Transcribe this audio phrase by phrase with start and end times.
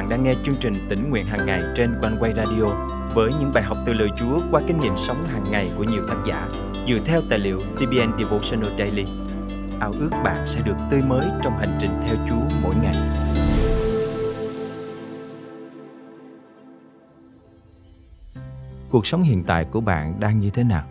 [0.00, 2.64] bạn đang nghe chương trình tỉnh nguyện hàng ngày trên quanh quay radio
[3.14, 6.02] với những bài học từ lời Chúa qua kinh nghiệm sống hàng ngày của nhiều
[6.08, 6.48] tác giả
[6.88, 9.04] dựa theo tài liệu CBN Devotional Daily.
[9.80, 12.96] Ao ước bạn sẽ được tươi mới trong hành trình theo Chúa mỗi ngày.
[18.90, 20.84] Cuộc sống hiện tại của bạn đang như thế nào?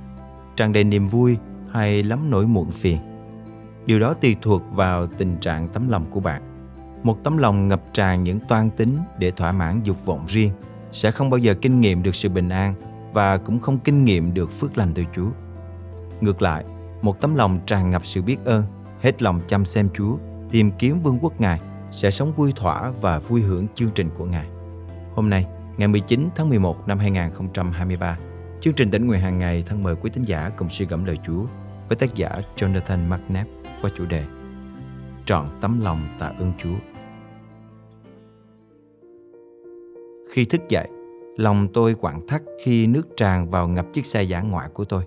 [0.55, 1.37] Tràn đầy niềm vui
[1.71, 2.97] hay lắm nỗi muộn phiền?
[3.85, 6.48] Điều đó tùy thuộc vào tình trạng tấm lòng của bạn.
[7.03, 10.51] Một tấm lòng ngập tràn những toan tính để thỏa mãn dục vọng riêng
[10.91, 12.73] sẽ không bao giờ kinh nghiệm được sự bình an
[13.13, 15.29] và cũng không kinh nghiệm được phước lành từ Chúa.
[16.21, 16.65] Ngược lại,
[17.01, 18.63] một tấm lòng tràn ngập sự biết ơn,
[19.01, 20.17] hết lòng chăm xem Chúa,
[20.51, 21.59] tìm kiếm vương quốc Ngài
[21.91, 24.47] sẽ sống vui thỏa và vui hưởng chương trình của Ngài.
[25.15, 25.45] Hôm nay,
[25.77, 28.17] ngày 19 tháng 11 năm 2023,
[28.61, 31.17] chương trình tỉnh nguyện hàng ngày thân mời quý tín giả cùng suy gẫm lời
[31.27, 31.43] Chúa
[31.87, 33.49] với tác giả Jonathan McNabb
[33.81, 34.23] qua chủ đề
[35.29, 36.75] Trọn tấm lòng tạ ơn Chúa.
[40.29, 40.87] Khi thức dậy,
[41.37, 45.03] lòng tôi quặn thắt khi nước tràn vào ngập chiếc xe giả ngoại của tôi.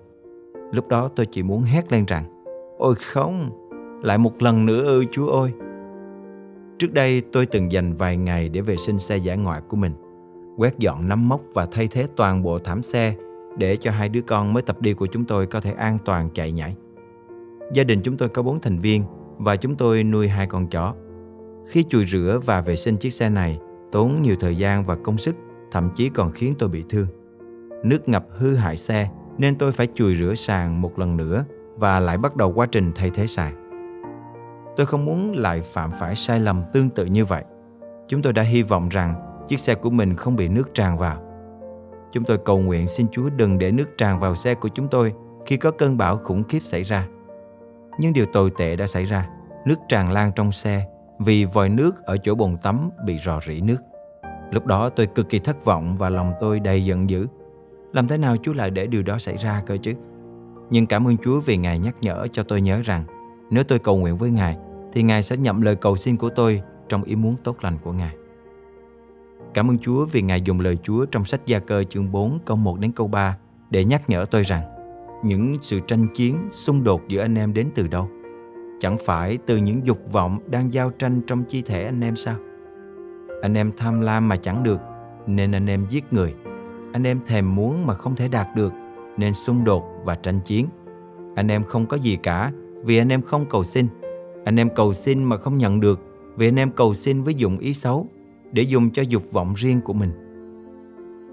[0.72, 2.44] Lúc đó tôi chỉ muốn hét lên rằng
[2.78, 3.50] Ôi không,
[4.02, 5.52] lại một lần nữa ơi Chúa ơi.
[6.78, 9.92] Trước đây tôi từng dành vài ngày để vệ sinh xe giả ngoại của mình,
[10.56, 13.14] quét dọn nắm móc và thay thế toàn bộ thảm xe
[13.56, 16.30] để cho hai đứa con mới tập đi của chúng tôi có thể an toàn
[16.34, 16.76] chạy nhảy.
[17.72, 19.04] Gia đình chúng tôi có bốn thành viên
[19.44, 20.94] và chúng tôi nuôi hai con chó.
[21.68, 23.58] Khi chùi rửa và vệ sinh chiếc xe này,
[23.92, 25.36] tốn nhiều thời gian và công sức,
[25.70, 27.06] thậm chí còn khiến tôi bị thương.
[27.84, 31.44] Nước ngập hư hại xe nên tôi phải chùi rửa sàn một lần nữa
[31.76, 33.54] và lại bắt đầu quá trình thay thế sàn.
[34.76, 37.44] Tôi không muốn lại phạm phải sai lầm tương tự như vậy.
[38.08, 39.14] Chúng tôi đã hy vọng rằng
[39.48, 41.22] chiếc xe của mình không bị nước tràn vào.
[42.12, 45.12] Chúng tôi cầu nguyện xin Chúa đừng để nước tràn vào xe của chúng tôi
[45.46, 47.06] khi có cơn bão khủng khiếp xảy ra.
[47.98, 49.28] Nhưng điều tồi tệ đã xảy ra,
[49.64, 50.86] nước tràn lan trong xe
[51.18, 53.78] vì vòi nước ở chỗ bồn tắm bị rò rỉ nước.
[54.50, 57.26] Lúc đó tôi cực kỳ thất vọng và lòng tôi đầy giận dữ.
[57.92, 59.94] Làm thế nào Chúa lại để điều đó xảy ra cơ chứ?
[60.70, 63.04] Nhưng cảm ơn Chúa vì Ngài nhắc nhở cho tôi nhớ rằng
[63.50, 64.56] nếu tôi cầu nguyện với Ngài
[64.92, 67.92] thì Ngài sẽ nhậm lời cầu xin của tôi trong ý muốn tốt lành của
[67.92, 68.14] Ngài.
[69.54, 72.56] Cảm ơn Chúa vì Ngài dùng lời Chúa trong sách Gia Cơ chương 4 câu
[72.56, 73.36] 1 đến câu 3
[73.70, 74.62] để nhắc nhở tôi rằng
[75.24, 78.08] những sự tranh chiến, xung đột giữa anh em đến từ đâu?
[78.80, 82.36] Chẳng phải từ những dục vọng đang giao tranh trong chi thể anh em sao?
[83.42, 84.80] Anh em tham lam mà chẳng được,
[85.26, 86.34] nên anh em giết người.
[86.92, 88.72] Anh em thèm muốn mà không thể đạt được,
[89.16, 90.66] nên xung đột và tranh chiến.
[91.34, 92.52] Anh em không có gì cả
[92.84, 93.86] vì anh em không cầu xin.
[94.44, 96.00] Anh em cầu xin mà không nhận được
[96.36, 98.06] vì anh em cầu xin với dụng ý xấu
[98.52, 100.10] để dùng cho dục vọng riêng của mình.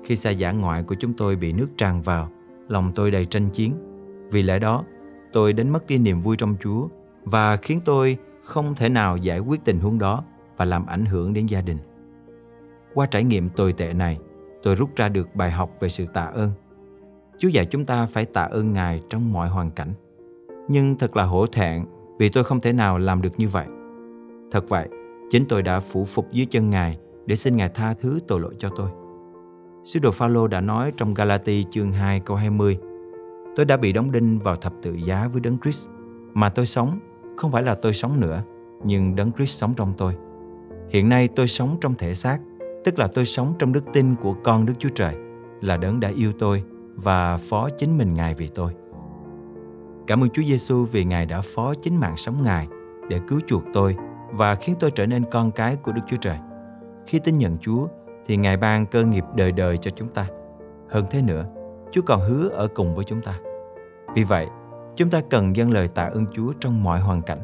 [0.04, 2.30] Khi xa giả ngoại của chúng tôi bị nước tràn vào,
[2.70, 3.74] lòng tôi đầy tranh chiến.
[4.32, 4.84] Vì lẽ đó,
[5.34, 6.88] tôi đánh mất đi niềm vui trong Chúa
[7.24, 10.24] và khiến tôi không thể nào giải quyết tình huống đó
[10.58, 11.78] và làm ảnh hưởng đến gia đình.
[12.94, 14.20] Qua trải nghiệm tồi tệ này,
[14.64, 16.52] tôi rút ra được bài học về sự tạ ơn.
[17.38, 19.94] Chúa dạy chúng ta phải tạ ơn Ngài trong mọi hoàn cảnh.
[20.68, 21.86] Nhưng thật là hổ thẹn
[22.20, 23.68] vì tôi không thể nào làm được như vậy.
[24.52, 24.90] Thật vậy,
[25.32, 28.56] chính tôi đã phủ phục dưới chân Ngài để xin Ngài tha thứ tội lỗi
[28.60, 28.90] cho tôi.
[29.84, 32.78] Sứ đồ Phaolô đã nói trong Galati chương 2 câu 20
[33.56, 35.90] Tôi đã bị đóng đinh vào thập tự giá với Đấng Christ,
[36.34, 37.00] mà tôi sống
[37.38, 38.44] không phải là tôi sống nữa,
[38.84, 40.16] nhưng Đấng Christ sống trong tôi.
[40.90, 42.40] Hiện nay tôi sống trong thể xác,
[42.86, 45.16] tức là tôi sống trong đức tin của con Đức Chúa Trời,
[45.62, 46.64] là Đấng đã yêu tôi
[46.96, 48.72] và phó chính mình Ngài vì tôi.
[50.08, 52.68] Cảm ơn Chúa Giêsu vì Ngài đã phó chính mạng sống Ngài
[53.10, 53.96] để cứu chuộc tôi
[54.32, 56.38] và khiến tôi trở nên con cái của Đức Chúa Trời.
[57.08, 57.88] Khi tin nhận Chúa
[58.30, 60.28] thì Ngài ban cơ nghiệp đời đời cho chúng ta.
[60.90, 61.46] Hơn thế nữa,
[61.92, 63.40] Chúa còn hứa ở cùng với chúng ta.
[64.16, 64.48] Vì vậy,
[64.96, 67.40] chúng ta cần dâng lời tạ ơn Chúa trong mọi hoàn cảnh.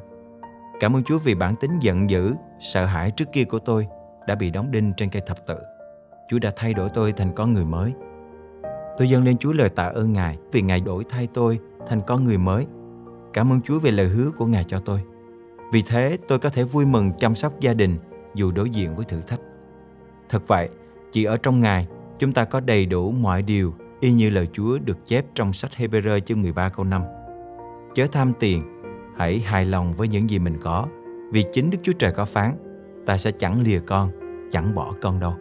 [0.80, 3.88] Cảm ơn Chúa vì bản tính giận dữ, sợ hãi trước kia của tôi
[4.28, 5.58] đã bị đóng đinh trên cây thập tự.
[6.30, 7.94] Chúa đã thay đổi tôi thành con người mới.
[8.98, 12.26] Tôi dâng lên Chúa lời tạ ơn Ngài vì Ngài đổi thay tôi thành con
[12.26, 12.68] người mới.
[13.34, 15.02] Cảm ơn Chúa về lời hứa của Ngài cho tôi.
[15.72, 17.98] Vì thế tôi có thể vui mừng chăm sóc gia đình
[18.36, 19.40] dù đối diện với thử thách.
[20.30, 20.70] Thật vậy,
[21.12, 21.88] chỉ ở trong Ngài,
[22.20, 25.72] chúng ta có đầy đủ mọi điều y như lời Chúa được chép trong sách
[25.78, 27.04] Hebrew chương 13 câu 5.
[27.94, 28.82] Chớ tham tiền,
[29.18, 30.88] hãy hài lòng với những gì mình có,
[31.32, 32.58] vì chính Đức Chúa Trời có phán,
[33.06, 34.12] ta sẽ chẳng lìa con,
[34.52, 35.34] chẳng bỏ con đâu.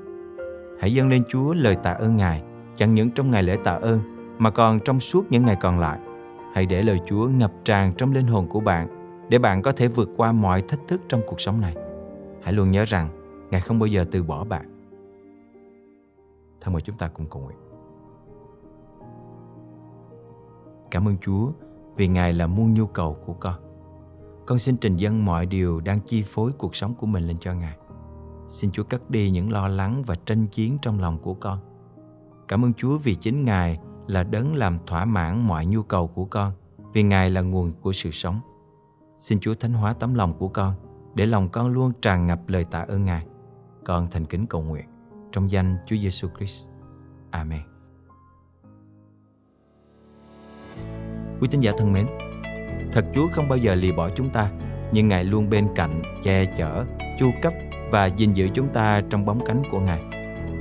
[0.80, 2.42] Hãy dâng lên Chúa lời tạ ơn Ngài,
[2.76, 4.00] chẳng những trong ngày lễ tạ ơn,
[4.38, 5.98] mà còn trong suốt những ngày còn lại.
[6.54, 8.88] Hãy để lời Chúa ngập tràn trong linh hồn của bạn,
[9.28, 11.74] để bạn có thể vượt qua mọi thách thức trong cuộc sống này.
[12.42, 13.08] Hãy luôn nhớ rằng,
[13.50, 14.73] Ngài không bao giờ từ bỏ bạn.
[16.64, 17.58] Thân mời chúng ta cùng cầu nguyện.
[20.90, 21.52] Cảm ơn Chúa
[21.96, 23.54] vì Ngài là muôn nhu cầu của con.
[24.46, 27.54] Con xin trình dâng mọi điều đang chi phối cuộc sống của mình lên cho
[27.54, 27.76] Ngài.
[28.46, 31.58] Xin Chúa cất đi những lo lắng và tranh chiến trong lòng của con.
[32.48, 36.24] Cảm ơn Chúa vì chính Ngài là đấng làm thỏa mãn mọi nhu cầu của
[36.24, 36.52] con,
[36.92, 38.40] vì Ngài là nguồn của sự sống.
[39.18, 40.74] Xin Chúa thánh hóa tấm lòng của con,
[41.14, 43.26] để lòng con luôn tràn ngập lời tạ ơn Ngài.
[43.84, 44.93] Con thành kính cầu nguyện
[45.34, 46.70] trong danh Chúa Giêsu Christ.
[47.30, 47.60] Amen.
[51.40, 52.06] Quý tín giả thân mến,
[52.92, 54.50] thật Chúa không bao giờ lìa bỏ chúng ta,
[54.92, 56.84] nhưng Ngài luôn bên cạnh, che chở,
[57.18, 57.52] chu cấp
[57.90, 60.00] và gìn giữ chúng ta trong bóng cánh của Ngài.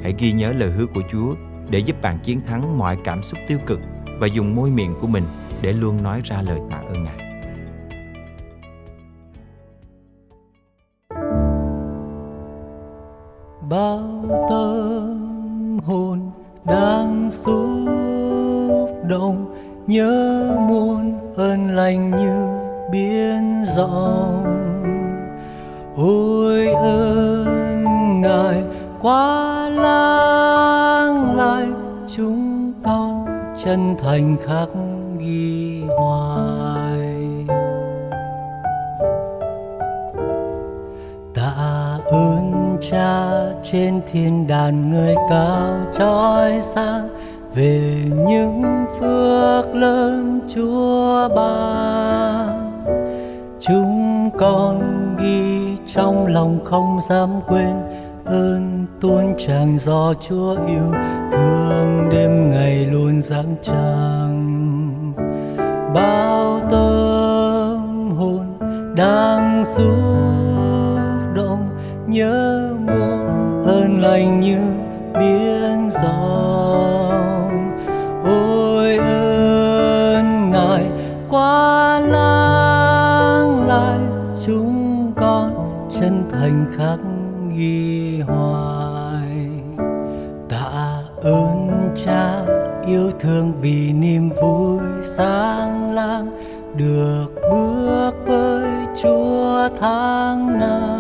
[0.04, 1.36] Hãy ghi nhớ lời hứa của Chúa
[1.70, 3.80] để giúp bạn chiến thắng mọi cảm xúc tiêu cực
[4.20, 5.24] và dùng môi miệng của mình
[5.62, 7.33] để luôn nói ra lời tạ ơn Ngài.
[13.74, 16.20] Bao tâm hồn
[16.66, 19.56] đang xúc động,
[19.88, 22.48] nhớ muôn ơn lành như
[22.92, 24.46] biển rộng
[25.96, 27.86] ôi ơn
[28.22, 28.64] ngài,
[29.02, 31.68] quá lang lại
[32.08, 33.26] chúng con
[33.64, 34.70] chân thành khắc
[35.20, 36.73] ghi hoài
[42.92, 43.30] cha
[43.64, 47.10] trên thiên đàn người cao trói sáng
[47.56, 47.82] về
[48.28, 52.72] những phước lớn chúa ban
[53.60, 54.82] chúng con
[55.20, 57.74] ghi trong lòng không dám quên
[58.26, 60.94] ơn tuôn tràn do chúa yêu,
[61.32, 65.14] thương đêm ngày luôn giáng trăng
[65.96, 68.58] bao tâm hồn
[68.96, 70.53] đang xuống
[72.14, 74.60] nhớ muôn ơn lành như
[75.20, 77.72] biển dòng
[78.26, 80.86] ôi ơn ngài
[81.30, 84.00] quá lang lại,
[84.46, 85.54] chúng con
[86.00, 87.00] chân thành khắc
[87.58, 89.50] ghi hoài.
[90.50, 92.46] Tạ ơn cha,
[92.88, 96.28] yêu thương vì niềm vui sáng lang
[96.76, 98.68] được bước với
[99.02, 100.93] chúa tháng năm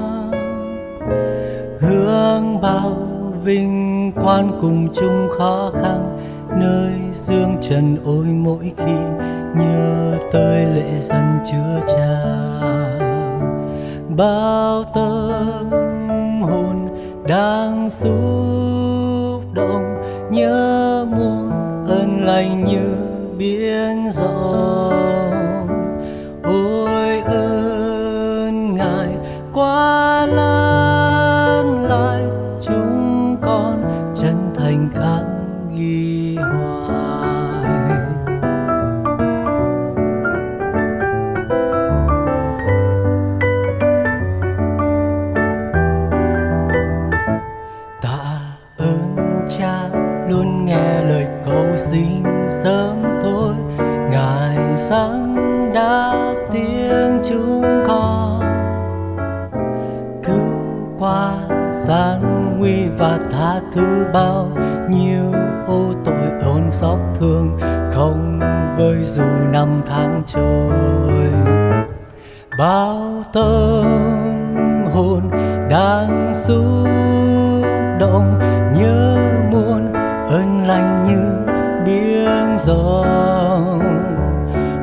[2.74, 6.18] cao bao vinh quang cùng chung khó khăn,
[6.50, 8.94] nơi dương trần ôi mỗi khi
[9.56, 12.24] nhớ tới lễ dân chứa cha.
[14.18, 16.88] Bao tâm hồn
[17.28, 21.52] đang xúc động, nhớ muôn
[21.88, 22.96] ơn lành như
[23.38, 25.43] biển rộng
[49.64, 49.90] cha
[50.30, 53.54] luôn nghe lời cầu xin sớm thôi.
[54.12, 55.36] ngài sáng
[55.74, 58.42] đã tiếng chúng con
[60.24, 60.54] cứu
[61.00, 61.34] qua
[61.72, 64.50] gian nguy và tha thứ bao
[64.90, 65.34] nhiêu
[65.68, 67.60] ô tội ôn xót thương,
[67.92, 68.40] không
[68.78, 70.74] với dù năm tháng trôi
[72.60, 73.86] bao tâm
[74.94, 75.30] hồn
[75.70, 77.03] đang xuống
[82.66, 83.06] gió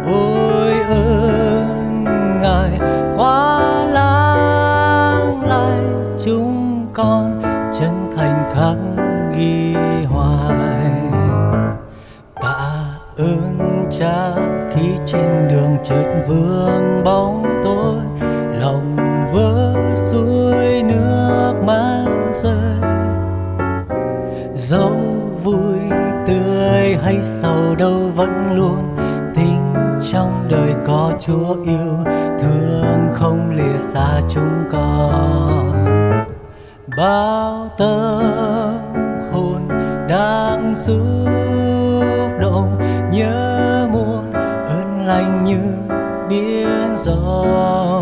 [0.04, 2.04] ôi ơn
[2.42, 2.80] ngài
[3.16, 5.80] quá lang lại
[6.24, 7.42] chúng con
[7.80, 8.76] chân thành khắc
[9.38, 9.74] ghi
[10.08, 10.92] hoài.
[12.42, 12.84] Tạ
[13.16, 14.30] ơn cha
[14.70, 17.59] khi trên đường chợt vương bóng
[27.80, 28.96] đâu vẫn luôn
[29.34, 29.74] tình
[30.12, 31.98] trong đời có chúa yêu,
[32.38, 35.72] thương không lìa xa chúng con.
[36.96, 38.22] Bao tâm
[39.32, 39.68] hồn
[40.08, 42.78] đang xúc động,
[43.12, 44.32] nhớ muôn
[44.68, 45.60] ơn lành như
[46.28, 47.99] biển gió.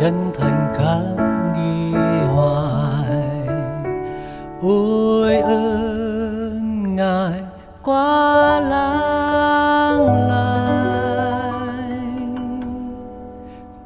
[0.00, 1.02] Chân thành khắc
[1.56, 1.92] ghi
[2.34, 3.48] hoài.
[4.62, 7.40] Ôi ơn ngài
[7.84, 11.98] quá lang lại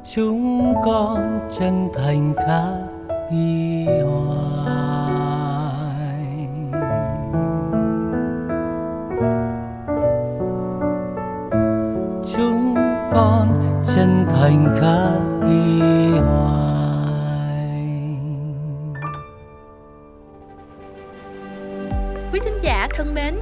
[0.03, 2.77] chúng con chân thành khắc
[3.31, 4.33] ghi hoài.
[12.35, 12.75] Chúng
[13.11, 13.47] con
[13.95, 15.79] chân thành khắc ghi
[16.19, 16.67] hoài
[22.33, 23.35] quý thính giả thân mến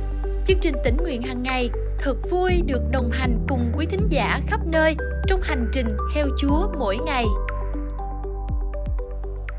[0.46, 4.39] chương trình tỉnh nguyện hàng ngày thật vui được đồng hành cùng quý thính giả
[4.48, 4.96] khắp nơi
[5.27, 7.25] trong hành trình theo Chúa mỗi ngày.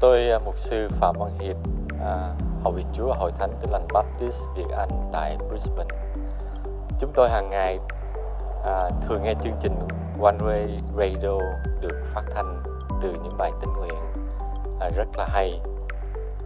[0.00, 1.56] Tôi à, mục sư Phạm Văn Hiệp,
[2.00, 2.34] à,
[2.64, 5.94] hậu việc Chúa Hội Thánh Tin Lành Baptist Việt Anh tại Brisbane.
[7.00, 7.78] Chúng tôi hàng ngày
[8.64, 9.74] à, thường nghe chương trình
[10.22, 11.38] One Way Radio
[11.80, 12.62] được phát thanh
[13.02, 13.98] từ những bài tình nguyện
[14.80, 15.60] à, rất là hay.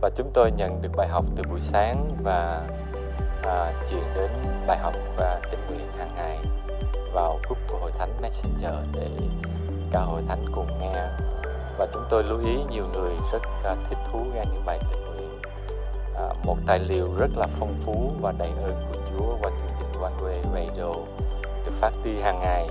[0.01, 2.69] Và chúng tôi nhận được bài học từ buổi sáng và
[3.43, 4.31] à, chuyển đến
[4.67, 6.39] bài học và tình nguyện hàng ngày
[7.13, 9.09] vào group của hội thánh Messenger để
[9.91, 11.09] cả hội thánh cùng nghe.
[11.79, 15.05] Và chúng tôi lưu ý nhiều người rất à, thích thú nghe những bài tình
[15.05, 15.41] nguyện.
[16.15, 19.77] À, một tài liệu rất là phong phú và đầy ơn của Chúa qua chương
[19.79, 20.93] trình One Way Radio
[21.67, 22.69] được phát đi hàng ngày.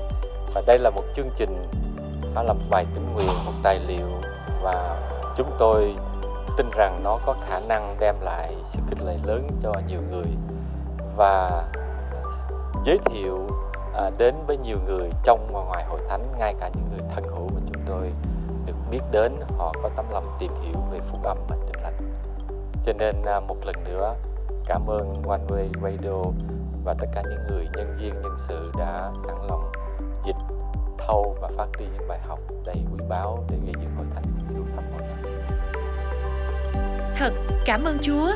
[0.54, 1.64] Và đây là một chương trình
[2.34, 4.08] nó là một bài tình nguyện một tài liệu.
[4.62, 5.00] Và
[5.38, 5.96] chúng tôi
[6.58, 10.28] tin rằng nó có khả năng đem lại sự kích lệ lớn cho nhiều người.
[11.16, 11.64] Và
[12.84, 13.48] giới thiệu
[13.94, 17.24] à, đến với nhiều người trong và ngoài hội thánh ngay cả những người thân
[17.24, 18.12] hữu mà chúng tôi
[18.66, 22.14] được biết đến họ có tấm lòng tìm hiểu về phúc âm và tin lành.
[22.84, 24.16] Cho nên à, một lần nữa
[24.66, 26.32] cảm ơn One Way Radio
[26.86, 29.72] và tất cả những người, nhân viên, nhân sự đã sẵn lòng
[30.26, 30.36] dịch,
[30.98, 34.24] thâu và phát đi những bài học đầy quý báu để gây dựng hội thánh
[34.24, 34.84] của Chúa khắp.
[37.16, 37.34] Thật,
[37.66, 38.32] cảm ơn Chúa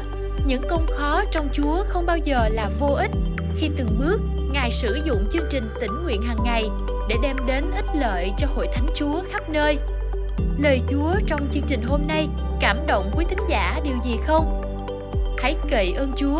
[0.45, 3.11] những công khó trong Chúa không bao giờ là vô ích
[3.55, 4.19] khi từng bước,
[4.53, 6.69] Ngài sử dụng chương trình tỉnh nguyện hàng ngày
[7.09, 9.77] để đem đến ích lợi cho hội thánh Chúa khắp nơi.
[10.57, 12.27] Lời Chúa trong chương trình hôm nay
[12.59, 14.61] cảm động quý thính giả điều gì không?
[15.37, 16.39] Hãy cậy ơn Chúa